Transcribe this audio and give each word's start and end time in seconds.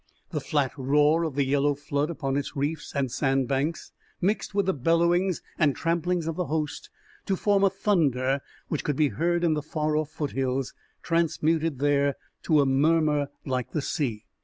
The 0.31 0.41
flat 0.41 0.71
roar 0.79 1.23
of 1.23 1.35
the 1.35 1.45
yellow 1.45 1.75
flood 1.75 2.09
upon 2.09 2.35
its 2.35 2.55
reefs 2.55 2.91
and 2.95 3.11
sand 3.11 3.47
banks, 3.47 3.91
mixed 4.19 4.55
with 4.55 4.65
the 4.65 4.73
bellowings 4.73 5.43
and 5.59 5.75
tramplings 5.75 6.25
of 6.27 6.35
the 6.35 6.47
host 6.47 6.89
to 7.27 7.35
form 7.35 7.63
a 7.63 7.69
thunder 7.69 8.41
which 8.67 8.83
could 8.83 8.95
be 8.95 9.09
heard 9.09 9.43
in 9.43 9.53
the 9.53 9.61
far 9.61 9.95
off 9.95 10.09
foothills, 10.09 10.73
transmuted 11.03 11.77
there 11.77 12.15
to 12.41 12.61
a 12.61 12.65
murmur 12.65 13.29
like 13.45 13.73
the 13.73 13.81
sea. 13.83 14.25